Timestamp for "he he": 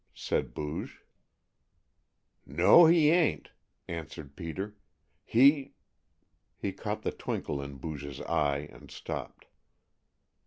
5.23-6.73